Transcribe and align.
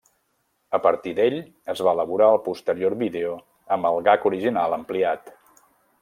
A 0.77 0.77
partir 0.85 1.11
d'ell 1.19 1.35
es 1.73 1.83
va 1.87 1.93
elaborar 1.97 2.29
el 2.35 2.41
posterior 2.47 2.95
vídeo 3.01 3.35
amb 3.77 3.89
el 3.93 3.99
gag 4.11 4.25
original 4.31 4.77
ampliat. 4.79 5.31